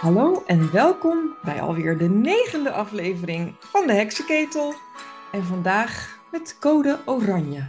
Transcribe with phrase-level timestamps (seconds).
[0.00, 4.74] Hallo en welkom bij alweer de negende aflevering van de Heksenketel.
[5.32, 7.66] En vandaag met code oranje.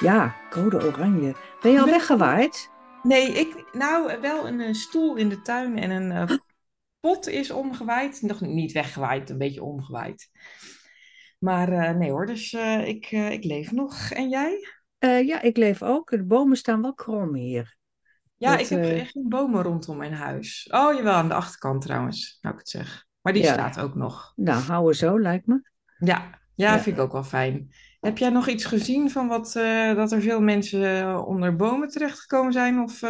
[0.00, 1.34] Ja, code oranje.
[1.60, 2.70] Ben je al Ben- weggewaaid?
[3.02, 6.36] Nee, ik, nou wel een eh, stoel in de tuin en een eh,
[7.00, 8.22] pot is omgewaaid.
[8.22, 10.30] Nog niet weggewaaid, een beetje omgewaaid.
[11.38, 12.52] Maar eh, nee hoor, dus
[12.84, 14.10] ik, ik leef nog.
[14.10, 14.68] En jij?
[14.98, 16.10] Ja, ik leef ook.
[16.10, 17.76] De bomen staan wel krom hier.
[18.36, 20.68] Ja, Dat, ik heb eh, geen bomen rondom mijn huis.
[20.70, 23.04] Oh jawel, aan de achterkant trouwens, nou ik het zeg.
[23.20, 23.52] Maar die Ja.
[23.52, 24.32] staat ook nog.
[24.36, 25.70] Nou, houden zo, lijkt me.
[25.98, 26.80] Ja, ja, Ja.
[26.80, 27.72] vind ik ook wel fijn.
[28.00, 31.88] Heb jij nog iets gezien van wat, eh, dat er veel mensen eh, onder bomen
[31.88, 32.80] terechtgekomen zijn?
[32.80, 33.02] Of,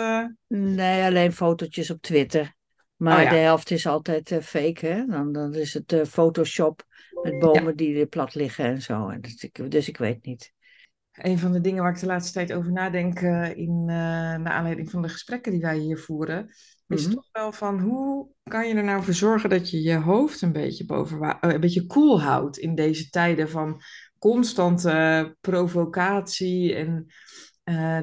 [0.48, 2.54] Nee, alleen fotootjes op Twitter.
[2.96, 3.30] Maar Oh ja.
[3.30, 5.06] de helft is altijd fake, hè?
[5.06, 6.84] Dan, dan is het Photoshop
[7.22, 9.08] met bomen die er plat liggen en zo.
[9.08, 10.52] En dus, ik, dus ik weet niet.
[11.16, 13.94] Een van de dingen waar ik de laatste tijd over nadenk, eh, in, eh,
[14.36, 16.54] naar aanleiding van de gesprekken die wij hier voeren,
[16.88, 17.14] is Mhm.
[17.14, 20.52] toch wel van hoe kan je er nou voor zorgen dat je je hoofd een
[20.52, 23.80] beetje boven, eh, een beetje koel houdt in deze tijden van
[24.18, 27.06] constante provocatie en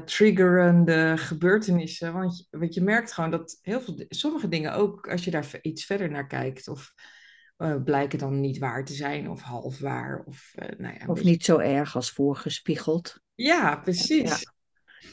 [0.06, 2.14] triggerende gebeurtenissen.
[2.14, 5.60] Want je, want je merkt gewoon dat heel veel, sommige dingen ook, als je daar
[5.62, 6.94] iets verder naar kijkt, of
[7.64, 11.16] eh, blijken dan niet waar te zijn, of half waar, of eh, nou ja, Of
[11.16, 13.20] beetje- niet zo erg als voorgespiegeld.
[13.34, 14.52] Ja, precies.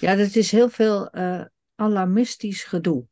[0.00, 3.04] Ja, dat is heel veel eh, alarmistisch gedoe.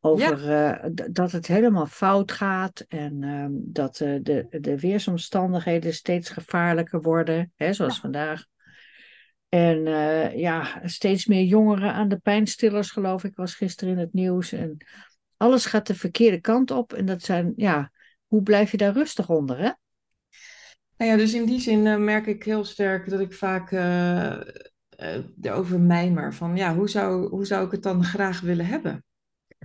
[0.00, 7.52] Over dat het helemaal fout gaat en ehm, dat de, de weersomstandigheden steeds gevaarlijker worden,
[7.56, 8.44] hè, zoals vandaag.
[9.48, 9.82] En
[10.38, 14.52] ja, steeds meer jongeren aan de pijnstillers, geloof ik, was gisteren in het nieuws.
[14.52, 14.76] En
[15.36, 16.92] alles gaat de verkeerde kant op.
[16.92, 17.92] En dat zijn, ja,
[18.34, 19.70] hoe blijf je daar rustig onder, hè?
[20.96, 24.32] Nou ja, dus in die zin eh, merk ik heel sterk dat ik vaak eh,
[24.88, 29.04] eh, erover mijmer van ja, hoe zou, hoe zou ik het dan graag willen hebben?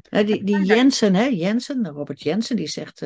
[0.09, 3.05] Die, die Jensen, hè, Jensen, Robert Jensen, die zegt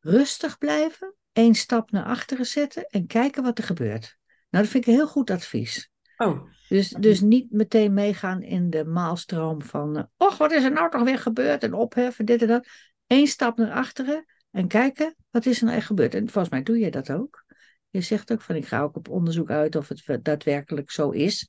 [0.00, 4.16] rustig blijven, één stap naar achteren zetten en kijken wat er gebeurt.
[4.50, 5.90] Nou, dat vind ik een heel goed advies.
[6.16, 10.90] Oh, Dus, dus niet meteen meegaan in de maalstroom van, och, wat is er nou
[10.90, 12.66] toch weer gebeurd en opheffen, dit en dat.
[13.06, 16.14] Eén stap naar achteren en kijken, wat is er nou echt gebeurd?
[16.14, 17.44] En volgens mij doe je dat ook.
[17.88, 21.10] Je zegt ook van, ik ga ook op onderzoek uit of het we- daadwerkelijk zo
[21.10, 21.48] is.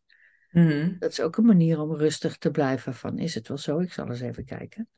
[0.52, 0.96] mhm.
[1.00, 3.80] Dat is ook een manier om rustig te blijven van, is het wel zo?
[3.80, 4.90] Ik zal eens even kijken.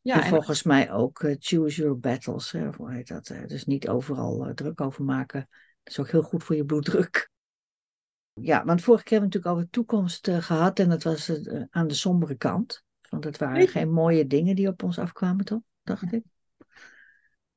[0.00, 2.50] ja, en en, volgens mij ook eh, choose your battles.
[2.52, 3.30] Hè, hoe heet dat?
[3.30, 5.40] eh, dus niet overal eh, druk over maken.
[5.82, 7.30] Dat is ook heel goed voor je bloeddruk.
[8.32, 10.78] Ja, want vorige keer hebben we natuurlijk over toekomst eh, gehad.
[10.78, 11.32] En dat was
[11.70, 12.82] aan de sombere kant.
[13.08, 13.66] Want het waren Nee.
[13.66, 15.60] geen mooie dingen die op ons afkwamen, toch?
[15.82, 16.22] Dacht ik.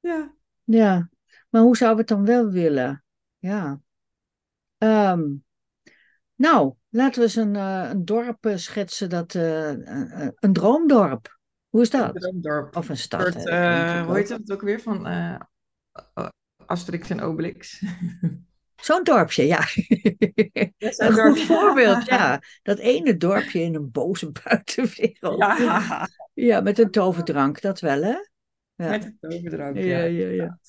[0.01, 0.33] Ja.
[0.63, 1.09] Ja,
[1.49, 3.03] maar hoe zouden we het dan wel willen?
[3.39, 3.81] Ja.
[4.77, 5.21] Ehm,
[6.35, 9.09] nou, laten we eens een, eh, een dorp eh, schetsen.
[9.09, 11.39] Dat, eh, een, een- een droomdorp.
[11.69, 12.15] Hoe is dat?
[12.15, 12.75] Droomdorp.
[12.75, 13.21] Of een Een stad.
[13.21, 13.49] soort,
[14.05, 15.05] hoe heet dat ook weer van
[16.67, 17.81] Asterix en Obelix?
[18.81, 19.59] Zo'n dorpje, ja.
[20.77, 22.41] Een goed voorbeeld, ja.
[22.63, 25.39] Dat ene dorpje in een boze buitenwereld.
[25.39, 28.15] Ja, Ja, met een toverdrank, dat wel, hè?
[28.81, 30.59] Ja, met het ja, Ja.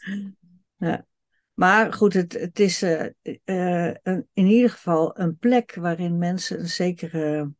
[0.76, 1.06] ja.
[1.54, 3.06] Maar goed, het, het is eh,
[3.44, 7.52] eh, een, in ieder geval een plek waarin mensen een zekere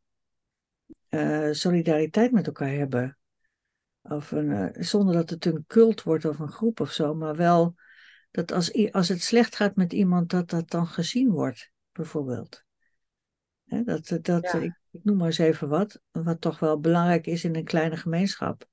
[1.09, 3.19] eh, solidariteit met elkaar hebben.
[4.03, 7.75] Of een, zonder dat het een cult wordt of een groep of zo, maar wel
[8.31, 12.65] dat als, als het slecht gaat met iemand, dat dat dan gezien wordt, bijvoorbeeld.
[13.65, 14.59] Hè, dat, dat, Ja.
[14.59, 17.97] ik, ik noem maar eens even wat, wat toch wel belangrijk is in een kleine
[17.97, 18.71] gemeenschap.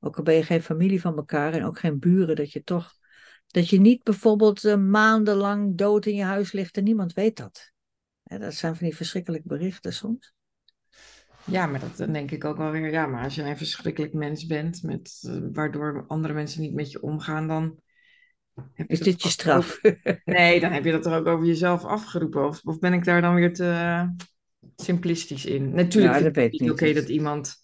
[0.00, 2.92] Ook al ben je geen familie van elkaar en ook geen buren, dat je toch,
[3.46, 7.72] dat je niet bijvoorbeeld eh, maandenlang dood in je huis ligt en niemand weet dat.
[8.22, 10.34] Hè, dat zijn van die verschrikkelijke berichten soms.
[11.44, 12.90] Ja, maar dat dan denk ik ook wel weer.
[12.90, 16.90] Ja, maar als jij een verschrikkelijk mens bent, met, eh, waardoor andere mensen niet met
[16.90, 17.80] je omgaan, dan
[18.74, 19.80] heb je Is dit je straf?
[20.24, 22.46] Nee, dan heb je dat er ook over jezelf afgeroepen.
[22.46, 24.08] Of, of ben ik daar dan weer te eh,
[24.76, 25.74] simplistisch in?
[25.74, 27.59] Natuurlijk Ja, vind dat weet ik niet oké dat iemand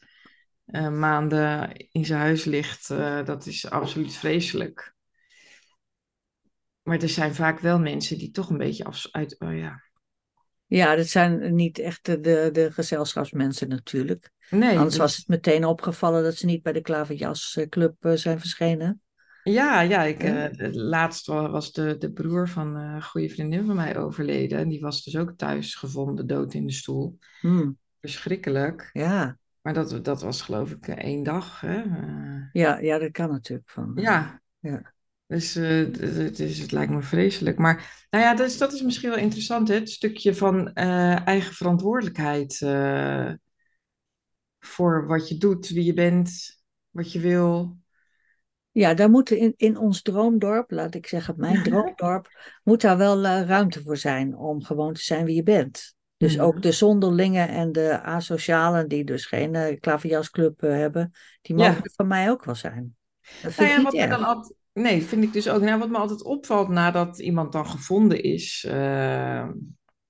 [0.67, 2.91] eh, maanden in zijn huis ligt.
[2.91, 4.95] eh, dat is absoluut vreselijk.
[6.83, 9.37] Maar er zijn vaak wel mensen die toch een beetje af, uit...
[9.41, 9.83] Oh ja.
[10.67, 12.21] Ja, dat zijn niet echt de,
[12.51, 14.31] de, gezelschapsmensen natuurlijk.
[14.51, 19.01] Nee, Anders was het meteen opgevallen dat ze niet bij de Klaverjasclub eh, zijn verschenen.
[19.43, 20.23] Ja, ja, ik,
[20.75, 24.59] laatst wa- was de, de broer van een goede vriendin van mij overleden.
[24.59, 27.19] En die was dus ook thuis gevonden, dood in de stoel.
[27.41, 28.91] Hmm, Verschrikkelijk.
[28.93, 29.39] ja.
[29.67, 31.61] Maar dat, dat was geloof ik eh, één dag.
[31.61, 31.83] Hè?
[31.83, 33.71] Eh, Ja, ja, dat kan natuurlijk.
[33.71, 34.95] Van, eh, ja, ja.
[35.27, 37.59] dus eh, d- d- het, is, het lijkt me vreselijk.
[37.59, 39.75] Maar nou ja, dus, dat is misschien wel interessant, hè?
[39.75, 42.59] het stukje van eigen verantwoordelijkheid
[44.59, 46.61] voor wat je doet, wie je bent,
[46.91, 47.77] wat je wil.
[48.71, 52.29] Ja, daar moet in, in ons droomdorp, laat ik zeggen, mijn droomdorp,
[52.65, 55.96] moet daar wel uh, ruimte voor zijn om gewoon te zijn wie je bent.
[56.17, 56.45] Dus Mhm.
[56.45, 61.73] ook de zonderlingen en de asocialen, die dus geen uh, klaverjasclub uh, hebben, die mogen
[61.73, 61.79] Ja.
[61.83, 62.97] er van mij ook wel zijn.
[63.43, 64.11] Dat vind Nou ik ja, wat erg.
[64.11, 65.61] dan altijd, nee, vind ik dus ook.
[65.61, 68.65] Nou, wat me altijd opvalt nadat iemand dan gevonden is.
[68.69, 69.49] eh,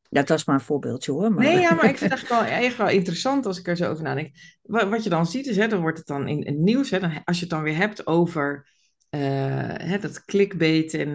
[0.08, 1.32] Ja, dat is maar een voorbeeldje hoor.
[1.32, 1.44] Maar...
[1.44, 3.90] Nee, ja, maar ik vind het eigenlijk wel, echt wel interessant als ik er zo
[3.90, 4.30] over nadenk.
[4.62, 7.00] Wat, wat je dan ziet is, hè, dan wordt het dan in het nieuws, hè,
[7.00, 8.68] dan, als je het dan weer hebt over
[9.08, 9.20] eh,
[9.76, 11.08] hè, dat clickbait en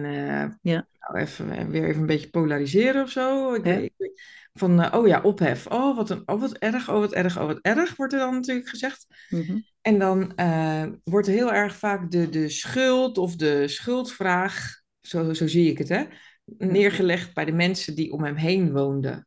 [0.62, 0.86] Ja.
[0.98, 3.54] nou, even, weer even een beetje polariseren of zo.
[3.54, 3.72] Ik, Ja.
[3.72, 4.20] ik-
[4.52, 5.66] van, eh, oh ja, ophef.
[5.66, 8.34] Oh wat, een, oh, wat erg, oh, wat erg, oh, wat erg, wordt er dan
[8.34, 9.06] natuurlijk gezegd.
[9.28, 9.58] Mhm.
[9.80, 15.32] En dan eh, wordt er heel erg vaak de, de schuld of de schuldvraag, zo,
[15.32, 16.04] zo zie ik het, hè,
[16.44, 19.26] neergelegd bij de mensen die om hem heen woonden.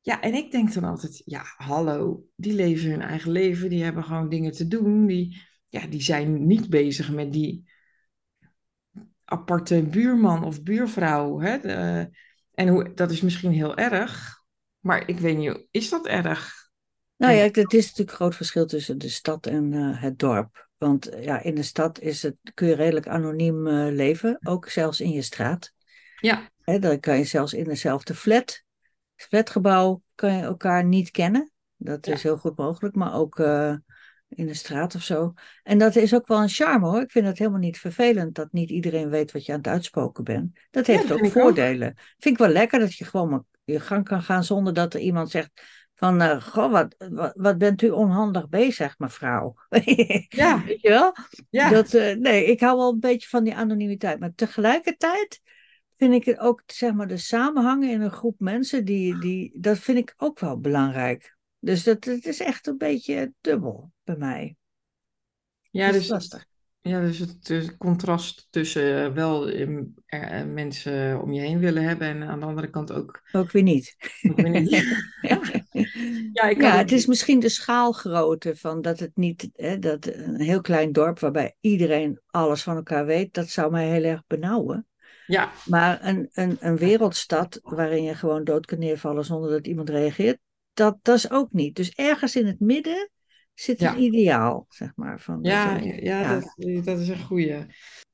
[0.00, 4.04] Ja, en ik denk dan altijd, ja, hallo, die leven hun eigen leven, die hebben
[4.04, 7.70] gewoon dingen te doen, die, ja, die zijn niet bezig met die
[9.24, 11.40] aparte buurman of buurvrouw.
[11.40, 11.58] Hè?
[11.58, 12.10] De-
[12.54, 14.42] en hoe, dat is misschien heel erg,
[14.80, 16.62] maar ik weet niet, is dat erg?
[17.16, 20.68] Nou ja, het is natuurlijk een groot verschil tussen de stad en eh, het dorp.
[20.78, 24.68] Want eh, ja, in de stad is het, kun je redelijk anoniem eh, leven, ook
[24.68, 25.72] zelfs in je straat.
[26.20, 26.48] Ja,
[26.78, 28.62] dan kan je zelfs in dezelfde flat,
[29.16, 31.52] flatgebouw, kan je elkaar niet kennen.
[31.76, 32.12] Dat Ja.
[32.12, 33.38] is heel goed mogelijk, maar ook
[34.28, 35.32] in de straat of zo.
[35.62, 37.00] En dat is ook wel een charme hoor.
[37.00, 40.24] Ik vind het helemaal niet vervelend dat niet iedereen weet wat je aan het uitspoken
[40.24, 40.58] bent.
[40.70, 41.42] Dat Ja, heeft dat ook vind ik ook.
[41.42, 41.94] voordelen.
[42.18, 45.00] Vind ik wel lekker dat je gewoon maar je gang kan gaan zonder dat er
[45.00, 45.50] iemand zegt
[45.94, 49.54] van, eh, goh, wat, wat, wat bent u onhandig bezig, mevrouw?
[50.28, 50.64] Ja.
[50.64, 51.14] Weet je wel?
[51.50, 54.18] ja, Dat, eh, nee, ik hou wel een beetje van die anonimiteit.
[54.20, 55.40] Maar tegelijkertijd
[55.96, 59.78] vind ik het ook, zeg maar, de samenhang in een groep mensen, die, die, dat
[59.78, 61.33] vind ik ook wel belangrijk.
[61.64, 64.56] Dus dat, het is echt een beetje dubbel bij mij.
[65.70, 66.46] ja, Dat is dus, lastig.
[66.80, 69.68] ja, dus het dus contrast tussen eh, wel eh,
[70.06, 73.62] eh, mensen om je heen willen hebben en aan de andere kant ook, Ook weer
[73.62, 73.96] niet.
[74.30, 74.70] ook weer niet.
[76.32, 80.40] Ja, ik Ja, het is misschien de schaalgrootte van dat het niet, hè, dat een
[80.40, 84.86] heel klein dorp waarbij iedereen alles van elkaar weet, dat zou mij heel erg benauwen.
[85.26, 89.88] Ja, Maar een, een, een wereldstad waarin je gewoon dood kan neervallen zonder dat iemand
[89.88, 90.38] reageert,
[90.74, 91.76] dat, dat is ook niet.
[91.76, 93.10] Dus ergens in het midden
[93.54, 93.96] zit een Ja.
[93.96, 95.20] ideaal, zeg maar.
[95.20, 96.34] Van ja, ja, ja.
[96.56, 97.66] Dat, dat is een goeie.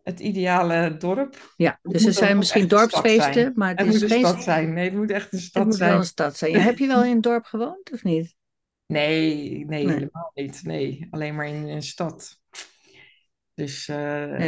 [0.02, 1.52] Het ideale dorp.
[1.56, 3.52] ja, Het dus er zijn misschien dorpsfeesten, zijn.
[3.54, 4.72] maar het, Het is moet een stad zijn.
[4.72, 5.98] Nee, het moet echt een het stad moet wel zijn.
[6.00, 6.52] een stad zijn.
[6.52, 8.34] Ja, heb je wel in een dorp gewoond of niet?
[8.86, 9.94] Nee, nee, Nee.
[9.94, 10.60] helemaal niet.
[10.62, 12.38] Nee, alleen maar in een stad.
[13.54, 13.96] Dus, eh,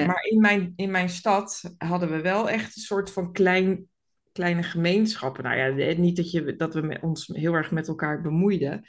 [0.07, 3.89] maar in mijn, in mijn stad hadden we wel echt een soort van klein,
[4.33, 5.45] kleine gemeenschappen.
[5.45, 8.89] Nou ja, niet dat, je, dat we met ons heel erg met elkaar bemoeiden.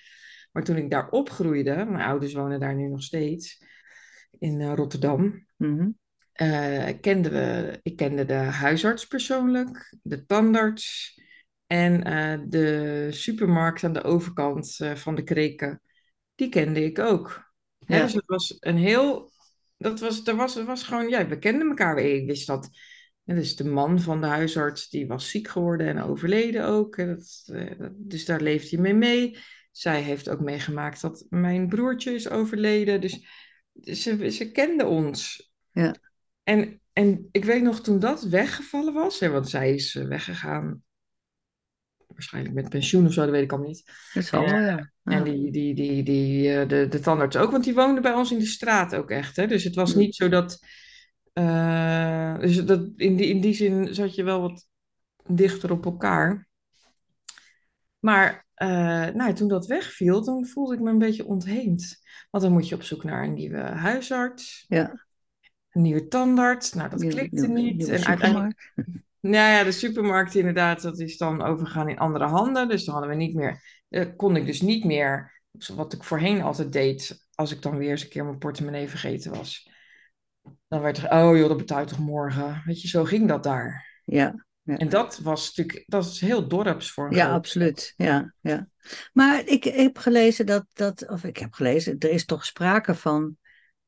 [0.51, 3.65] Maar toen ik daar opgroeide, mijn ouders wonen daar nu nog steeds,
[4.39, 5.89] in eh, Rotterdam, Mhm.
[6.33, 11.19] eh, kenden we, ik kende de huisarts persoonlijk, de tandarts
[11.67, 15.81] en eh, de supermarkt aan de overkant van de kreken.
[16.35, 17.51] Die kende ik ook.
[17.85, 19.31] Hè, dus het was een heel,
[19.77, 21.97] dat was, er was, er was gewoon, ja, we kenden elkaar.
[21.97, 22.69] Ik wist dat,
[23.25, 26.97] hè, dus de man van de huisarts, die was ziek geworden en overleden ook.
[26.97, 29.37] dat, eh, dat- dus daar leeft hij mee mee.
[29.71, 33.01] Zij heeft ook meegemaakt dat mijn broertje is overleden.
[33.01, 33.25] Dus
[33.81, 35.51] ze, ze kenden ons.
[35.71, 35.95] Ja.
[36.43, 40.83] En, en ik weet nog toen dat weggevallen was, hè, want zij is eh, weggegaan,
[42.07, 43.83] waarschijnlijk met pensioen of zo, dat weet ik allemaal niet.
[44.13, 44.91] Dat zal wel, ja.
[45.03, 48.31] En die, die, die, die, eh, de, de tandarts ook, want die woonde bij ons
[48.31, 49.35] in de straat ook echt.
[49.35, 49.47] Hè?
[49.47, 50.59] Dus het was niet zo dat.
[51.33, 54.67] Eh, dus dat, in, die, in die zin zat je wel wat
[55.27, 56.47] dichter op elkaar.
[57.99, 58.67] Maar eh,
[59.07, 62.01] nou, toen dat wegviel, dan voelde ik me een beetje ontheemd.
[62.31, 65.05] Want dan moet je op zoek naar een nieuwe huisarts, Ja.
[65.69, 66.73] een nieuwe tandarts.
[66.73, 67.77] Nou, dat Nieuwe- klikte nieuwe- niet.
[67.77, 68.71] nieuwe en uiteindelijk
[69.19, 72.67] nou ja, de supermarkt inderdaad, dat is dan overgegaan in andere handen.
[72.67, 75.41] Dus dan hadden we niet meer, eh, kon ik dus niet meer,
[75.75, 79.31] wat ik voorheen altijd deed, als ik dan weer eens een keer mijn portemonnee vergeten
[79.31, 79.69] was.
[80.67, 82.61] Dan werd er, oh joh, dat betaal je toch morgen.
[82.65, 84.01] Weet je, zo ging dat daar.
[84.03, 84.45] Ja.
[84.63, 87.93] En dat was natuurlijk, dat is heel dorps voor Ja, absoluut.
[87.97, 88.67] Ja, ja.
[89.13, 93.37] Maar ik heb gelezen dat, dat, of ik heb gelezen, er is toch sprake van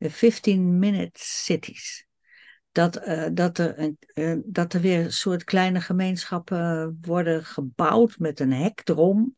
[0.04, 2.08] 15-minute cities.
[2.72, 8.18] Dat, eh, dat, er een, eh, dat er weer een soort kleine gemeenschappen worden gebouwd
[8.18, 9.36] met een hek erom,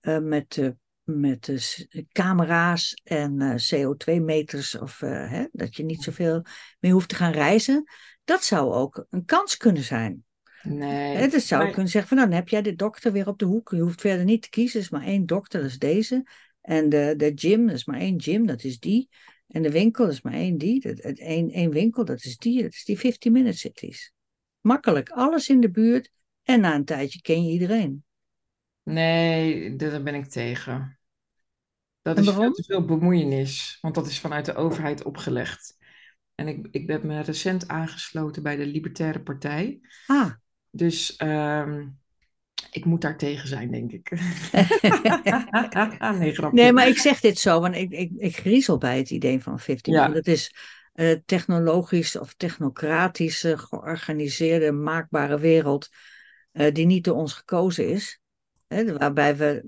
[0.00, 0.68] eh, met, eh,
[1.10, 6.44] met s- camera's en eh, CO2-meters, of eh, hè, dat je niet zoveel
[6.80, 7.84] meer hoeft te gaan reizen.
[8.24, 10.24] Dat zou ook een kans kunnen zijn.
[10.62, 11.16] Nee.
[11.16, 13.38] Hè, dus zou Maar- kunnen zeggen van nou, dan heb jij de dokter weer op
[13.38, 13.70] de hoek.
[13.70, 16.26] Je hoeft verder niet te kiezen, er is maar één dokter, dat is deze.
[16.60, 19.08] En de, de gym, dat is maar één gym, dat is die.
[19.48, 20.88] En de winkel is maar één die.
[20.88, 22.62] Het, het, één, één winkel, dat is die.
[22.62, 24.12] Dat is die 15 minute cities.
[24.60, 25.08] Makkelijk.
[25.10, 26.10] Alles in de buurt.
[26.42, 28.04] En na een tijdje ken je iedereen.
[28.82, 30.98] Nee, daar ben ik tegen.
[32.02, 35.76] Dat En is veel te veel bemoeienis, want dat is vanuit de overheid opgelegd.
[36.34, 39.80] En ik, ik ben me recent aangesloten bij de Libertaire Partij.
[40.06, 40.30] Ah.
[40.70, 41.86] Dus ehm,
[42.70, 44.10] ik moet daar tegen zijn, denk ik.
[46.18, 46.62] nee, grapje.
[46.62, 49.58] Nee, maar ik zeg dit zo, want ik, ik, ik griezel bij het idee van
[49.58, 50.08] 15 Ja.
[50.08, 50.54] Dat is
[50.92, 55.88] eh, technologisch of technocratisch eh, georganiseerde, maakbare wereld
[56.52, 58.19] eh, die niet door ons gekozen is.
[58.70, 59.64] Hè, waarbij we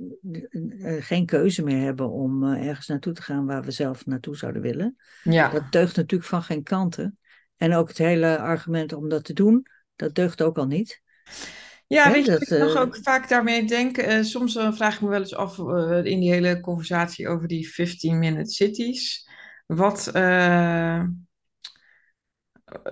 [0.82, 4.37] eh, geen keuze meer hebben om eh, ergens naartoe te gaan waar we zelf naartoe
[4.37, 4.97] zouden willen.
[5.23, 7.18] Ja, Dat deugt natuurlijk van geen kanten.
[7.56, 9.66] En ook het hele argument om dat te doen,
[9.97, 11.02] dat deugt ook al niet.
[11.87, 13.99] ja Hè, weet je dat, wat ik nog eh, ook vaak daarmee denk?
[13.99, 15.59] Eh, soms vraag ik me wel eens af
[16.04, 19.28] in die hele conversatie over die 15-minute cities.
[19.66, 20.11] Wat,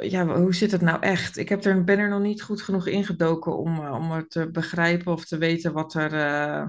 [0.01, 1.37] ja, hoe zit het nou echt?
[1.37, 4.51] Ik heb er, ben er nog niet goed genoeg ingedoken om, eh, om het te
[4.51, 6.67] begrijpen of te weten wat er, eh,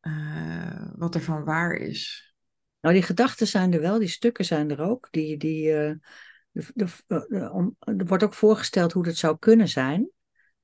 [0.00, 2.34] eh, wat er van waar is.
[2.80, 5.08] Nou, die gedachten zijn er wel, die stukken zijn er ook.
[5.10, 5.98] Die, die, de,
[6.74, 10.08] de, de- om- er wordt ook voorgesteld hoe dat zou kunnen zijn.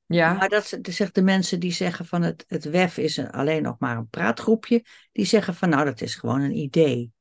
[0.06, 3.30] Ja, Maar dat ze- zegt de mensen die zeggen van het, het WEF is een-
[3.30, 7.12] alleen nog maar een praatgroepje, die zeggen van nou dat is gewoon een idee.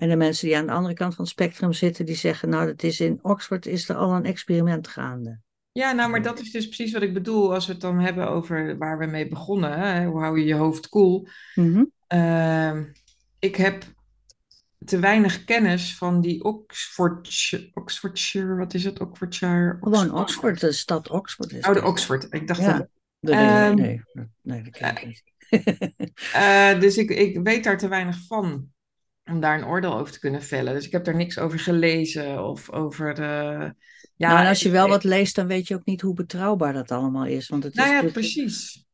[0.00, 2.66] En de mensen die aan de andere kant van het spectrum zitten, die zeggen nou
[2.66, 5.40] dat is in Oxford is er al een experiment gaande.
[5.72, 8.28] ja, nou, maar dat is dus precies wat ik bedoel als we het dan hebben
[8.28, 9.78] over waar we mee begonnen.
[9.80, 10.04] Hè?
[10.06, 11.26] Hoe hou je je hoofd koel?
[11.54, 11.84] Mhm.
[12.06, 12.84] Ehm,
[13.38, 13.84] ik heb
[14.84, 19.00] te weinig kennis van die Oxfordshire, Oxfordshire, wat is het?
[19.00, 19.76] Oxfordshire?
[19.80, 21.88] Gewoon Oxford, de stad Oxford is Oh, de het.
[21.88, 22.26] Oxford.
[22.30, 22.78] Ik dacht Ja.
[22.78, 22.88] dat.
[23.20, 25.22] Nee, Ehm, nee, nee, nee, dat ken ik niet.
[26.32, 28.68] Eh, dus ik, ik weet daar te weinig van
[29.30, 30.74] om daar een oordeel over te kunnen vellen.
[30.74, 33.10] Dus ik heb daar niks over gelezen of over.
[33.18, 33.70] eh,
[34.16, 36.72] ja, nou, en als je wel wat leest, dan weet je ook niet hoe betrouwbaar
[36.72, 37.48] dat allemaal is.
[37.48, 38.84] Want het is, Nou ja, natuurlijk- precies.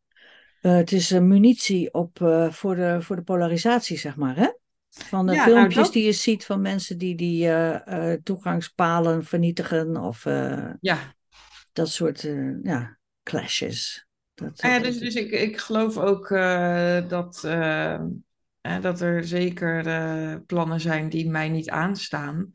[0.60, 4.36] eh, het is een munitie op, eh, voor, de, voor de polarisatie, zeg maar.
[4.36, 4.48] Hè?
[4.90, 8.20] Van de Ja, nou, filmpjes dat- die je ziet van mensen die die eh, eh,
[8.22, 9.96] toegangspalen vernietigen.
[9.96, 11.14] Of eh, Ja,
[11.72, 14.06] dat soort eh, ja, clashes.
[14.34, 17.44] Dat, Ah ja, dus, dus ik, ik geloof ook eh, dat,
[18.66, 22.52] eh, dat er zeker eh, plannen zijn die mij niet aanstaan.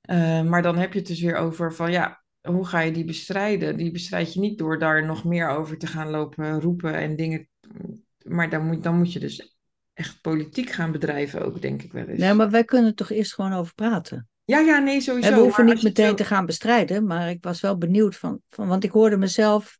[0.00, 3.04] Eh, maar dan heb je het dus weer over van ja, hoe ga je die
[3.04, 3.76] bestrijden?
[3.76, 7.48] Die bestrijd je niet door daar nog meer over te gaan lopen roepen en dingen.
[8.24, 9.56] Maar dan moet, dan moet je dus
[9.92, 12.20] echt politiek gaan bedrijven ook, denk ik wel eens.
[12.20, 14.28] Nee, maar wij kunnen er toch eerst gewoon over praten.
[14.44, 15.28] Ja, ja, nee, sowieso.
[15.28, 18.68] En we hoeven niet meteen te gaan bestrijden, maar ik was wel benieuwd van, van
[18.68, 19.78] want ik hoorde mezelf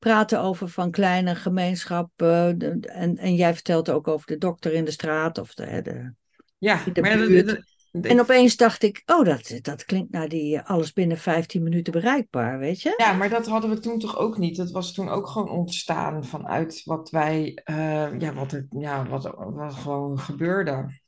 [0.00, 4.84] praten over van kleine gemeenschap de- en, en jij vertelt ook over de dokter in
[4.84, 6.12] de straat of de, de-
[6.58, 7.46] Ja, de maar ja, dat- buurt.
[7.46, 7.56] dat-
[7.92, 11.62] dat- en opeens dacht ik, oh dat, dat klinkt naar die eh, alles binnen 15
[11.62, 12.94] minuten bereikbaar, weet je?
[12.96, 14.56] Ja, maar dat hadden we toen toch ook niet.
[14.56, 19.34] Dat was toen ook gewoon ontstaan vanuit wat wij, eh, ja, wat er, ja, wat,
[19.36, 20.98] wat gewoon gebeurde.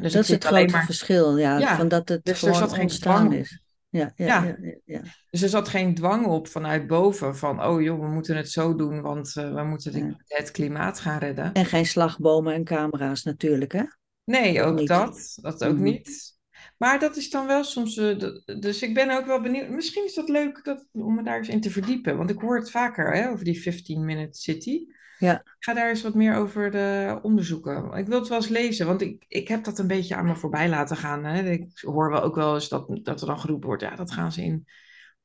[0.00, 2.72] Dus dat is het grote maar, verschil, ja, Ja, van dat het dus er zat
[2.72, 3.60] geen ontstaan dwang is.
[3.92, 5.00] Ja, ja, Ja.
[5.30, 8.74] dus er zat geen dwang op vanuit boven van, oh joh, we moeten het zo
[8.76, 11.52] doen, want eh, we moeten het klimaat gaan redden.
[11.52, 13.82] En geen slagbomen en camera's natuurlijk, hè?
[14.24, 14.88] Nee, Ook niet.
[14.88, 15.38] dat.
[15.42, 15.82] Dat ook Mhm.
[15.82, 16.36] niet.
[16.78, 17.96] Maar dat is dan wel soms.
[17.96, 19.68] eh, de- dus ik ben ook wel benieuwd.
[19.68, 22.16] Misschien is dat leuk dat, om me daar eens in te verdiepen.
[22.16, 24.86] Want ik hoor het vaker hè, over die 15-minute city.
[25.22, 25.42] Ja.
[25.58, 27.92] Ga daar eens wat meer over eh, onderzoeken.
[27.92, 30.36] Ik wil het wel eens lezen, want ik, ik heb dat een beetje aan me
[30.36, 31.24] voorbij laten gaan.
[31.24, 31.50] Hè.
[31.50, 33.82] Ik hoor wel ook wel eens dat, dat er dan geroepen wordt.
[33.82, 34.66] Ja, dat gaan ze in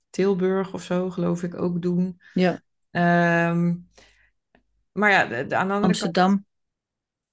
[0.09, 2.21] Tilburg of zo, geloof ik, ook doen.
[2.33, 2.61] Ja,
[2.91, 3.75] Ehm,
[4.91, 5.83] maar ja, de, de- aan de andere kant.
[5.83, 6.45] Amsterdam.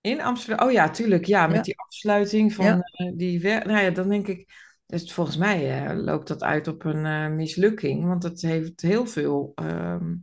[0.00, 0.66] In Amsterdam?
[0.66, 1.24] Oh ja, tuurlijk.
[1.24, 1.62] Ja, met Ja.
[1.62, 2.80] die afsluiting van Ja.
[2.80, 3.64] eh, die weg.
[3.64, 4.48] Nou ja, dan denk ik,
[4.86, 8.04] dus volgens mij eh, loopt dat uit op een mislukking.
[8.04, 10.14] Want het heeft heel veel ehm,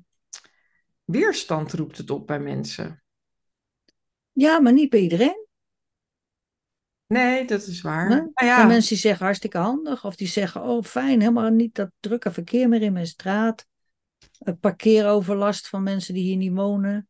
[1.12, 3.04] weerstand roept het op bij mensen.
[4.32, 5.48] Ja, maar niet bij iedereen.
[7.08, 8.10] Nee, dat is waar.
[8.10, 10.06] Nou Er ja, zijn mensen die zeggen hartstikke handig.
[10.06, 13.66] Of die zeggen, oh fijn, helemaal niet dat drukke verkeer meer in mijn straat.
[14.40, 17.10] Eh, parkeeroverlast van mensen die hier niet wonen.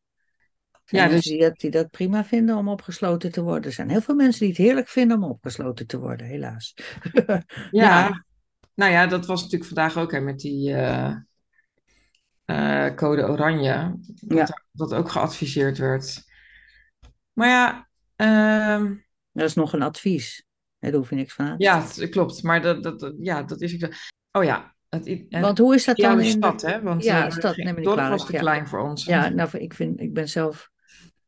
[0.71, 3.63] Er Ja, dus- die, dat, die dat prima vinden om opgesloten te worden.
[3.63, 6.73] Er zijn heel veel mensen die het heerlijk vinden om opgesloten te worden, helaas.
[7.21, 7.43] ja.
[7.71, 8.25] ja.
[8.73, 11.15] Nou ja, dat was natuurlijk vandaag ook hè, met die eh,
[12.45, 13.95] eh, code oranje.
[14.21, 14.63] Dat, Ja.
[14.71, 16.23] dat ook geadviseerd werd.
[17.33, 18.95] Maar ja, ehm,
[19.33, 20.45] Dat is nog een advies.
[20.79, 21.55] Daar hoef je niks van aan.
[21.57, 22.43] ja, het klopt.
[22.43, 23.77] Maar dat, dat, dat- ja, dat is.
[24.31, 26.81] Oh ja, het, en- Want hoe is dat dan in de- stad, hè?
[26.81, 28.39] Want Ja, eh, stad, neem dorp kwalijk, was te ja.
[28.39, 29.05] klein voor ons.
[29.05, 30.69] Ja, nou, ik, vind, ik ben zelf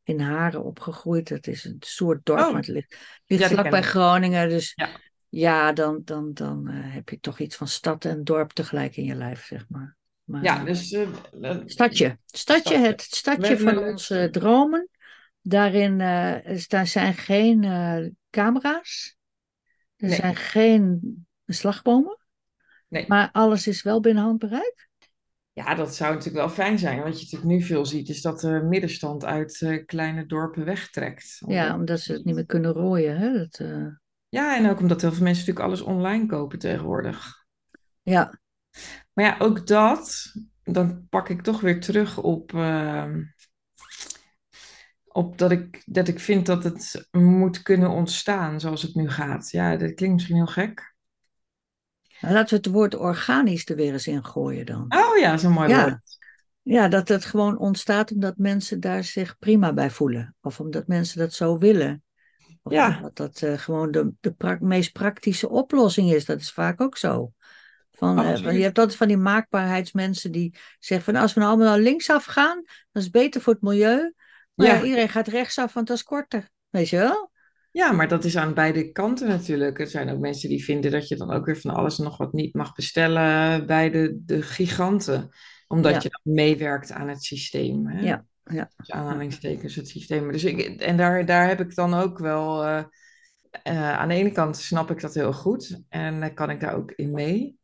[0.03, 1.27] in Haren opgegroeid.
[1.29, 2.47] Dat is een soort dorp, Oh.
[2.47, 3.85] maar het ligt, ligt Ja, die vlakbij ik.
[3.85, 4.49] Groningen.
[4.49, 4.89] Dus Ja.
[5.29, 9.03] ja, dan, dan, dan eh, heb je toch iets van stad en dorp tegelijk in
[9.03, 9.97] je lijf, zeg maar.
[10.23, 10.91] Maar Ja, dus...
[10.91, 11.07] eh,
[11.41, 12.17] eh, Stadje.
[12.25, 14.89] Stadje, het stadje van onze dromen.
[15.41, 19.17] Daarin eh, daar zijn geen eh, camera's.
[19.95, 20.15] Er Nee.
[20.17, 20.99] zijn geen
[21.45, 22.17] slagbomen.
[22.87, 23.05] Nee.
[23.07, 24.89] Maar alles is wel binnen handbereik.
[25.53, 27.01] Ja, dat zou natuurlijk wel fijn zijn.
[27.03, 31.41] Wat je natuurlijk nu veel ziet, is dat de middenstand uit eh, kleine dorpen wegtrekt.
[31.47, 33.17] Ja, omdat ze het niet meer kunnen rooien.
[33.17, 33.33] Hè?
[33.37, 33.87] Dat, eh,
[34.29, 37.45] Ja, en ook omdat heel veel mensen natuurlijk alles online kopen tegenwoordig.
[38.01, 38.39] ja,
[39.13, 43.23] Maar ja, ook dat, dan pak ik toch weer terug op, ehm,
[45.03, 49.51] op dat ik, dat ik vind dat het moet kunnen ontstaan zoals het nu gaat.
[49.51, 50.95] Ja, dat klinkt misschien heel gek.
[52.19, 54.85] Nou, laten we het woord organisch er weer eens in gooien dan.
[54.87, 55.83] Oh ja, zo'n mooi Ja.
[55.83, 56.17] woord.
[56.61, 60.35] Ja, dat het gewoon ontstaat omdat mensen daar zich prima bij voelen.
[60.41, 62.03] Of omdat mensen dat zo willen.
[62.61, 62.95] Of Ja.
[62.95, 66.25] omdat dat eh, gewoon de, de pra- meest praktische oplossing is.
[66.25, 67.33] Dat is vaak ook zo.
[68.05, 71.71] Van, eh, je hebt altijd van die maakbaarheidsmensen die zeggen van als we nou allemaal
[71.73, 74.13] naar linksaf gaan, dat is beter voor het milieu.
[74.53, 74.73] Maar ja.
[74.73, 74.83] Ja.
[74.83, 76.49] iedereen gaat rechtsaf, want dat is korter.
[76.69, 77.31] Weet je wel?
[77.71, 79.79] Ja, maar dat is aan beide kanten natuurlijk.
[79.79, 82.17] Er zijn ook mensen die vinden dat je dan ook weer van alles en nog
[82.17, 85.29] wat niet mag bestellen bij de, de giganten.
[85.67, 85.99] Omdat Ja.
[86.01, 87.87] je dan meewerkt aan het systeem.
[87.87, 88.01] Hè?
[88.01, 88.69] Ja, ja.
[88.77, 90.31] Dus aanhalingstekens het systeem.
[90.31, 92.63] Dus ik, en daar, daar heb ik dan ook wel...
[92.63, 92.83] eh,
[93.63, 95.81] eh, aan de ene kant snap ik dat heel goed.
[95.89, 97.57] En kan ik daar ook in mee.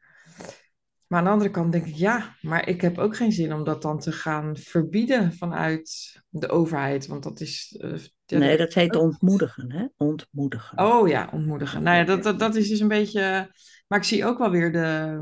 [1.09, 3.63] Maar aan de andere kant denk ik, ja, maar ik heb ook geen zin om
[3.63, 7.07] dat dan te gaan verbieden vanuit de overheid.
[7.07, 7.77] Want dat is...
[7.79, 7.91] eh,
[8.25, 9.71] ja, Nee, dat heet ontmoedigen.
[9.71, 9.85] Hè?
[9.97, 10.77] Ontmoedigen.
[10.79, 11.83] Oh ja, ontmoedigen.
[11.83, 13.51] Nou ja, dat, dat, dat is dus een beetje.
[13.87, 15.17] Maar ik zie ook wel weer de,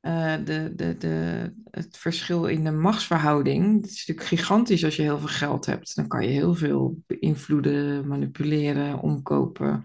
[0.00, 3.74] eh, de, de, de, het verschil in de machtsverhouding.
[3.82, 5.96] Het is natuurlijk gigantisch als je heel veel geld hebt.
[5.96, 9.84] Dan kan je heel veel beïnvloeden, manipuleren, omkopen.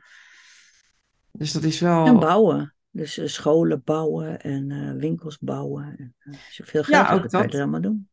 [1.31, 2.05] Dus dat is wel.
[2.05, 2.73] En bouwen.
[2.95, 5.95] Dus eh, scholen bouwen en eh, winkels bouwen.
[5.97, 7.51] En, eh, als je veel Ja, geld hebt, ook je dat.
[7.51, 8.07] het allemaal doen.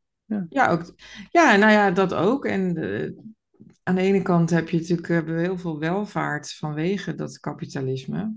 [0.48, 0.94] Ja, ook,
[1.30, 2.44] ja, nou ja, dat ook.
[2.44, 3.12] En eh,
[3.82, 8.34] aan de ene kant heb je natuurlijk heel veel welvaart vanwege dat kapitalisme.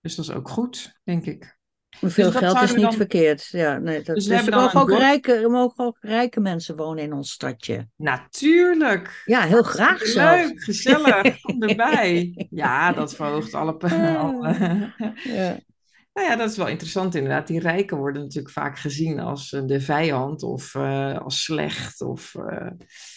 [0.00, 1.58] Dus dat is ook goed, denk ik.
[2.00, 3.48] Veel dat geld is niet dan- verkeerd.
[3.50, 7.02] Ja, nee, dat, Dus dus er, mogen ook dorp- rijke, mogen ook rijke mensen wonen
[7.04, 7.88] in ons stadje.
[7.96, 9.22] Natuurlijk.
[9.24, 10.42] Ja, heel graag zelfs.
[10.48, 12.46] Leuk, gezellig, kom erbij.
[12.50, 13.76] Ja, dat verhoogt alle...
[14.18, 14.92] alle-
[15.24, 15.58] Ja.
[16.14, 17.46] nou ja, dat is wel interessant inderdaad.
[17.46, 22.00] Die rijken worden natuurlijk vaak gezien als eh, de vijand of eh, als slecht.
[22.00, 22.70] Of, eh,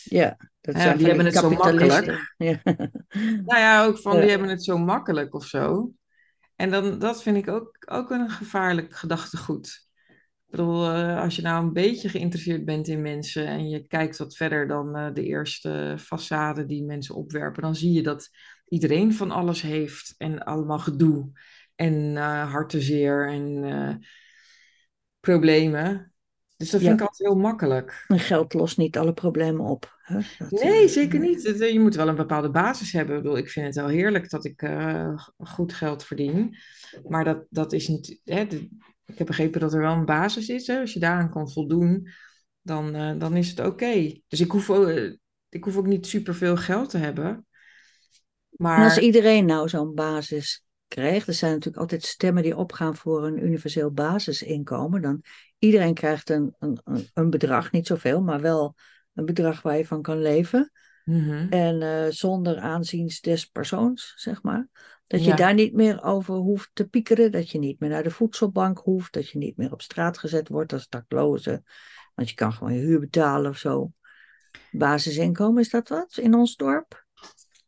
[0.04, 2.20] Ja, dat zijn die hebben het zo kapitalisten.
[2.38, 2.60] Ja.
[3.46, 4.22] nou ja, ook van Ja.
[4.22, 5.92] die hebben het zo makkelijk of zo.
[6.58, 9.86] En dan, dat vind ik ook, ook een gevaarlijk gedachtegoed.
[10.46, 14.17] Ik bedoel, eh, als je nou een beetje geïnteresseerd bent in mensen en je kijkt
[14.17, 18.30] wat verder dan eh, de eerste façade die mensen opwerpen, dan zie je dat
[18.67, 21.32] iedereen van alles heeft en allemaal gedoe
[21.76, 24.02] en eh hartenzeer en
[25.20, 26.13] problemen.
[26.58, 28.04] Dus dat vind ik altijd heel makkelijk.
[28.08, 29.96] En geld lost niet alle problemen op.
[30.02, 30.20] Hè?
[30.38, 31.46] Dat, Nee, eh, zeker niet.
[31.46, 33.15] Eh, Je moet wel een bepaalde basis hebben.
[33.15, 36.56] Ik bedoel, ik vind het wel heerlijk dat ik eh, goed geld verdien.
[37.08, 38.22] Maar dat, dat is niet.
[38.24, 38.70] Hè, de-
[39.06, 40.67] ik heb begrepen dat er wel een basis is.
[40.67, 40.80] Hè.
[40.80, 42.08] Als je daaraan kan voldoen,
[42.62, 44.20] dan, dan is het oké.
[44.28, 45.17] Dus ik hoef, ook,
[45.50, 47.26] ik hoef ook niet superveel geld te hebben.
[47.28, 52.95] En als Maar iedereen nou zo'n basis krijgt, er zijn natuurlijk altijd stemmen die opgaan
[52.95, 55.23] voor een universeel basisinkomen, dan
[55.60, 56.80] iedereen krijgt een, een,
[57.13, 58.76] een- bedrag, niet zoveel, maar wel
[59.13, 60.71] een bedrag waar je van kan leven.
[61.06, 61.47] Mhm.
[61.50, 64.67] En eh, zonder aanziens des persoons, zeg maar.
[65.08, 65.36] Dat je Ja.
[65.36, 69.13] daar niet meer over hoeft te piekeren, dat je niet meer naar de voedselbank hoeft,
[69.13, 71.63] dat je niet meer op straat gezet wordt als dakloze.
[72.15, 73.91] Want je kan gewoon je huur betalen of zo.
[74.71, 77.06] Basisinkomen, is dat wat in ons dorp?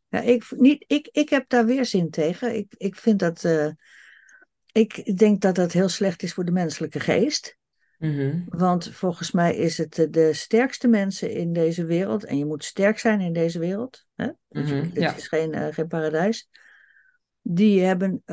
[0.09, 2.55] Ja, ik, niet, ik, ik heb daar weer zin tegen.
[2.55, 3.43] Ik, ik vind dat.
[3.43, 3.69] eh,
[4.71, 7.57] ik denk dat dat heel slecht is voor de menselijke geest.
[7.97, 8.39] Mhm.
[8.45, 12.23] Want volgens mij is het eh, de sterkste mensen in deze wereld.
[12.23, 14.05] En je moet sterk zijn in deze wereld.
[14.15, 14.29] Hè?
[14.47, 15.15] Dus Mhm, het ja.
[15.15, 16.49] is geen, eh, geen paradijs.
[17.41, 18.23] Die hebben,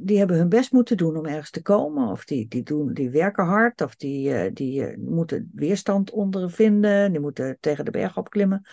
[0.00, 2.08] die hebben hun best moeten doen om ergens te komen.
[2.08, 3.80] Of die, die, doen, die werken hard.
[3.80, 7.12] Of die, die moeten weerstand ondervinden.
[7.12, 8.66] Die moeten tegen de berg opklimmen.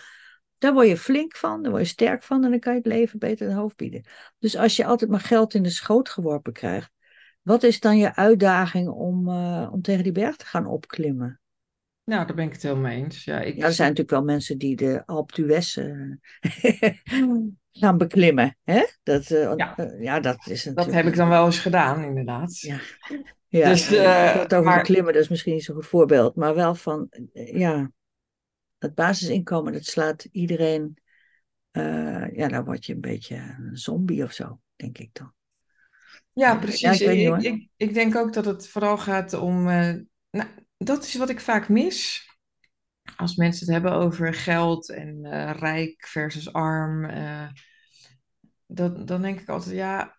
[0.58, 1.62] Daar word je flink van.
[1.62, 2.44] Daar word je sterk van.
[2.44, 4.04] En dan kan je het leven beter de hoofd bieden.
[4.38, 6.90] Dus als je altijd maar geld in de schoot geworpen krijgt.
[7.42, 11.40] Wat is dan je uitdaging om, eh, om tegen die berg te gaan opklimmen?
[12.04, 13.24] Nou, daar ben ik het helemaal eens.
[13.24, 16.10] Ja, ik, Ja, er zijn natuurlijk wel mensen die de d'Huez eh,
[17.80, 18.56] gaan beklimmen.
[18.64, 18.84] Hè?
[19.02, 19.74] Dat, eh, Ja.
[19.98, 21.04] ja, dat is dat natuurlijk...
[21.04, 22.58] heb ik dan wel eens gedaan, inderdaad.
[22.60, 22.78] Ja.
[23.48, 26.36] Ja, Dus, het over maar- beklimmen, dat is misschien niet zo'n goed voorbeeld.
[26.36, 27.90] Maar wel van, ja,
[28.78, 30.96] het basisinkomen, dat slaat iedereen
[31.70, 35.32] eh, ja, dan word je een beetje een zombie of zo, denk ik dan.
[36.32, 37.00] Ja, Ja, precies.
[37.00, 39.68] ik niet denk ook dat het vooral gaat om.
[39.68, 39.94] eh,
[40.30, 42.24] nou, dat is wat ik vaak mis.
[43.16, 47.04] Als mensen het hebben over geld en eh, rijk versus arm.
[47.04, 47.48] eh,
[48.66, 50.18] dat, dan denk ik altijd, ja,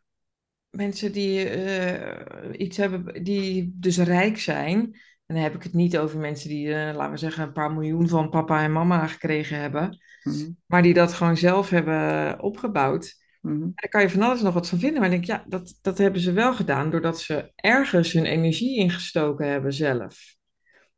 [0.70, 5.00] mensen die eh, iets hebben, die dus rijk zijn.
[5.28, 7.72] En dan heb ik het niet over mensen die, eh, laten we zeggen, een paar
[7.72, 9.98] miljoen van papa en mama gekregen hebben.
[10.24, 13.16] Mhm, Maar die dat gewoon zelf hebben opgebouwd.
[13.42, 13.60] mhm.
[13.60, 15.00] Daar kan je van alles nog wat van vinden.
[15.02, 18.78] Maar ik denk, ja, dat, dat hebben ze wel gedaan doordat ze ergens hun energie
[18.78, 20.36] ingestoken hebben zelf.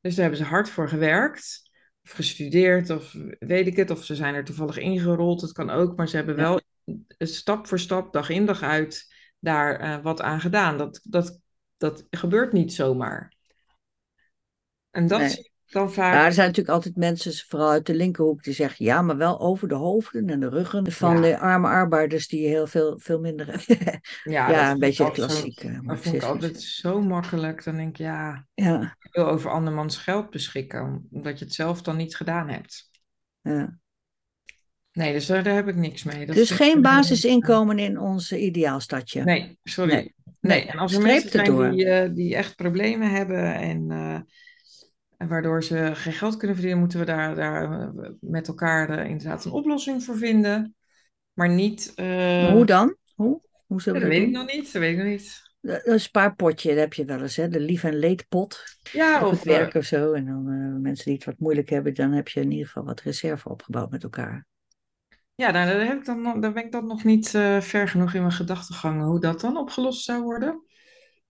[0.02, 1.70] Dus daar hebben ze hard voor gewerkt.
[2.04, 3.90] Of gestudeerd, of weet ik het.
[3.90, 5.42] Of ze zijn er toevallig ingerold.
[5.42, 5.98] Dat kan ook.
[5.98, 6.42] Maar ze hebben Ja.
[6.42, 6.60] wel
[7.18, 10.78] stap voor stap, dag in dag uit, daar eh, wat aan gedaan.
[10.78, 11.40] Dat, dat,
[11.78, 13.38] dat gebeurt niet zomaar.
[14.92, 15.30] En dat Nee.
[15.30, 16.26] zie ik dan Ja, vaak.
[16.26, 19.68] er zijn natuurlijk altijd mensen, vooral uit de linkerhoek, die zeggen ja, maar wel over
[19.68, 21.22] de hoofden en de ruggen van Ja.
[21.22, 23.48] de arme arbeiders die heel veel, veel minder.
[24.24, 27.64] Ja, een vind beetje klassieke Dat vond ik altijd zo makkelijk.
[27.64, 31.82] Dan denk ik, ja, Ja, ik wil over andermans geld beschikken, omdat je het zelf
[31.82, 32.90] dan niet gedaan hebt.
[33.42, 33.78] ja.
[34.92, 36.26] Nee, dus daar, daar heb ik niks mee.
[36.26, 39.24] Dat Dus vind geen een- basisinkomen in ons ideaalstadje.
[39.24, 39.94] Nee, sorry.
[39.94, 40.14] Nee.
[40.42, 44.20] Nee, en als er mensen zijn die, eh, die echt problemen hebben en, eh,
[45.20, 49.10] en waardoor ze geen geld kunnen verdienen, moeten we daar, daar eh, met elkaar eh,
[49.10, 50.76] inderdaad een oplossing voor vinden.
[51.34, 51.94] Maar niet.
[51.96, 52.06] eh,
[52.42, 52.96] Maar hoe dan?
[53.16, 53.42] Hoe?
[53.68, 54.74] Hoe ja, dat we weet ik nog niet.
[54.74, 55.48] Dat weet ik nog niet.
[55.62, 57.50] Een spaarpotje, dat heb je wel eens, hè?
[57.50, 59.32] De lief- en leedpot Ja, op of.
[59.32, 60.14] het werk of zo.
[60.14, 62.84] En dan eh, mensen die het wat moeilijk hebben, dan heb je in ieder geval
[62.84, 64.48] wat reserve opgebouwd met elkaar.
[65.36, 68.14] Ja, nou, daar, heb ik dan, daar ben ik dan nog niet eh, ver genoeg
[68.14, 70.64] in mijn gedachtegang hoe dat dan opgelost zou worden.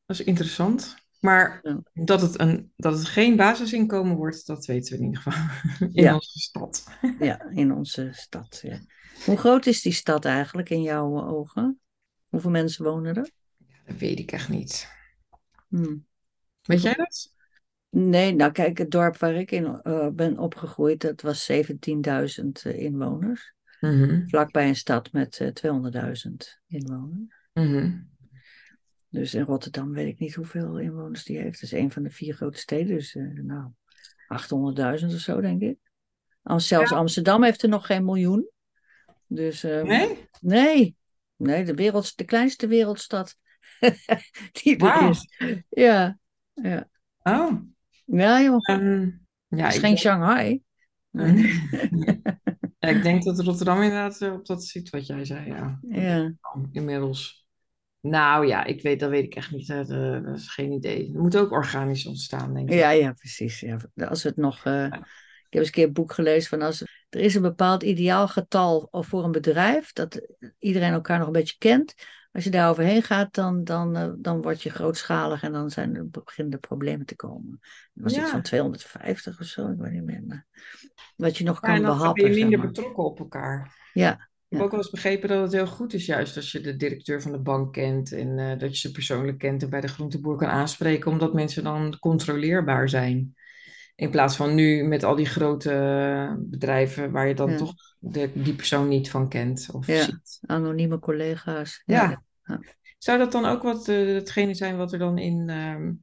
[0.06, 0.96] Dat is interessant.
[1.20, 1.82] Maar Ja.
[1.94, 5.44] dat het, een, dat het geen basisinkomen wordt, dat weten we in ieder geval
[5.94, 6.14] in Ja.
[6.14, 6.88] onze stad.
[7.20, 8.60] Ja, in onze stad.
[8.64, 8.80] Ja.
[9.26, 11.80] Hoe groot is die stad eigenlijk in jouw ogen?
[12.28, 13.30] Hoeveel mensen wonen er?
[13.86, 14.88] Dat weet ik echt niet.
[15.68, 16.06] Hmm.
[16.62, 17.34] Weet jij dat?
[17.90, 23.54] Nee, nou kijk, het dorp waar ik in eh, ben opgegroeid, dat was 17.000 inwoners.
[23.80, 24.28] Mhm.
[24.28, 27.34] Vlakbij een stad met eh 200.000 inwoners.
[27.54, 27.98] Mhm.
[29.10, 31.62] Dus in Rotterdam weet ik niet hoeveel inwoners die heeft.
[31.62, 33.72] Dat is een van de vier grote steden, dus eh, nou,
[35.00, 35.78] 800.000 of zo, denk ik.
[36.44, 36.98] Al, zelfs Ja.
[36.98, 38.50] Amsterdam heeft er nog geen miljoen.
[39.28, 40.28] Dus eh, Nee?
[40.42, 40.96] nee,
[41.36, 43.36] nee, de, wereld, de kleinste wereldstad
[44.62, 45.28] die er is.
[45.70, 46.18] Ja,
[46.54, 46.90] ja.
[47.24, 47.52] Oh.
[48.06, 48.70] Ja, joh.
[48.70, 49.10] Ehm,
[49.48, 50.62] ja, Het is geen denk, Shanghai.
[52.80, 55.80] ja, ik denk dat Rotterdam inderdaad eh, op dat ziet wat jij zei, ja.
[55.82, 56.34] Ja,
[56.72, 57.48] Inmiddels.
[58.02, 59.68] Nou ja, ik weet, dat weet ik echt niet.
[59.68, 59.88] Dat,
[60.24, 61.04] dat is geen idee.
[61.08, 62.76] Het moet ook organisch ontstaan, denk ik.
[62.76, 63.60] ja, ja, precies.
[63.60, 63.78] Ja.
[63.96, 64.66] Als het nog.
[64.66, 67.84] eh, ik heb eens een keer een boek gelezen van als er is een bepaald
[67.84, 70.22] ideaalgetal voor een bedrijf, dat
[70.60, 71.94] iedereen elkaar nog een beetje kent.
[72.32, 75.96] Als je daar overheen gaat, dan, dan, eh, dan word je grootschalig en dan zijn
[75.96, 77.60] er, beginnen er problemen te komen.
[77.94, 80.24] Er was iets van 250 of zo, ik weet niet meer.
[80.28, 80.46] maar
[81.16, 82.24] Wat je nog Ja, kan en dan ben behappen.
[82.26, 82.68] je zeg minder maar.
[82.68, 83.90] betrokken op elkaar.
[83.94, 86.62] Ja, Ik heb ook wel eens begrepen dat het heel goed is, juist als je
[86.62, 89.82] de directeur van de bank kent en eh, dat je ze persoonlijk kent en bij
[89.82, 93.36] de groenteboer kan aanspreken, omdat mensen dan controleerbaar zijn.
[93.96, 97.58] In plaats van nu met al die grote bedrijven waar je dan Ja.
[97.58, 100.04] toch de, die persoon niet van kent of Ja.
[100.04, 100.40] ziet.
[100.42, 101.82] anonieme collega's.
[101.86, 102.24] Ja.
[102.44, 102.60] Ja.
[102.98, 105.94] Zou dat dan ook wat eh, hetgene zijn wat er dan in, ehm,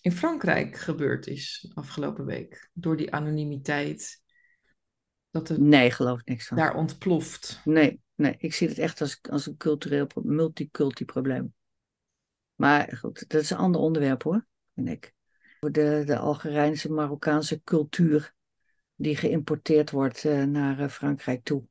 [0.00, 2.70] in Frankrijk gebeurd is afgelopen week?
[2.72, 4.22] Door die anonimiteit,
[5.38, 6.56] dat het Nee, geloof ik niks van.
[6.56, 7.60] daar ontploft.
[7.64, 11.54] Nee, nee, ik zie het echt als, als een cultureel, multiculti probleem.
[12.54, 15.14] Maar goed, dat is een ander onderwerp hoor, vind ik.
[15.60, 18.34] De, de Algerijnse, Marokkaanse cultuur
[18.94, 21.64] die geïmporteerd wordt eh, naar eh, Frankrijk toe.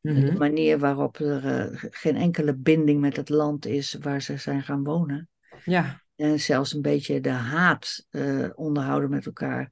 [0.00, 0.38] De Mhm.
[0.38, 4.84] manier waarop er eh, geen enkele binding met het land is waar ze zijn gaan
[4.84, 5.28] wonen.
[5.64, 8.06] Ja, En zelfs een beetje de haat
[8.54, 9.70] onderhouden met elkaar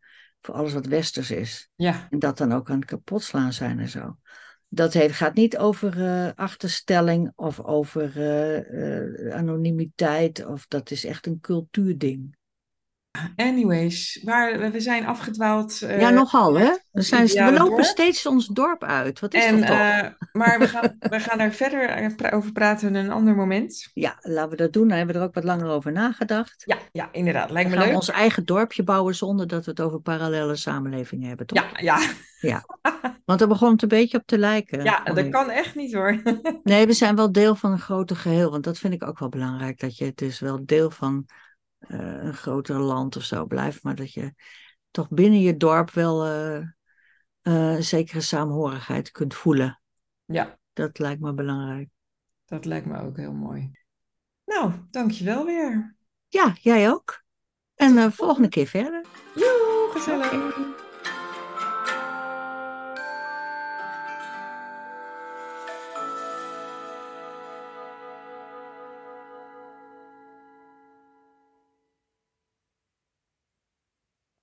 [0.49, 1.71] voor alles wat westers is.
[1.77, 4.17] ja, En dat dan ook aan het kapotslaan zijn en zo.
[4.69, 10.47] Dat heeft, gaat niet over eh, achterstelling of over eh, eh, anonimiteit.
[10.47, 12.37] Of dat is echt een cultuurding.
[13.37, 15.83] Anyways, waar, we zijn afgedwaald.
[15.83, 16.71] eh, ja, nogal hè.
[16.91, 17.83] We, zijn, we lopen dorp.
[17.85, 19.21] steeds ons dorp uit.
[19.21, 19.77] Wat is En, dat toch?
[19.77, 23.91] eh, maar we gaan, we gaan daar verder eh, over praten in een ander moment.
[23.95, 24.89] Ja, laten we dat doen.
[24.89, 26.63] Dan hebben we er ook wat langer over nagedacht.
[26.67, 27.51] Ja, ja inderdaad.
[27.51, 28.01] Lijkt We me gaan leuk.
[28.01, 31.81] ons eigen dorpje bouwen zonder dat we het over parallele samenlevingen hebben, toch?
[31.81, 31.99] Ja,
[32.41, 32.65] ja.
[33.25, 34.85] Want daar begon het een beetje op te lijken.
[34.85, 35.31] ja, dat ik.
[35.33, 36.23] kan echt niet hoor.
[36.63, 38.51] Nee, we zijn wel deel van een groter geheel.
[38.51, 39.81] Want dat vind ik ook wel belangrijk.
[39.81, 41.27] Dat je het dus wel deel van
[41.79, 43.83] een groter land of zo blijft.
[43.83, 44.35] Maar dat je
[44.91, 46.67] toch binnen je dorp wel eh, eh,
[47.43, 49.81] een zekere saamhorigheid kunt voelen.
[50.25, 51.89] Ja, Dat lijkt me belangrijk.
[52.45, 53.71] Dat lijkt me ook heel mooi.
[54.45, 55.97] Nou, dankjewel weer.
[56.29, 57.23] Ja, jij ook.
[57.75, 59.05] En de volgende keer verder.
[59.35, 60.87] Joe, gezellig.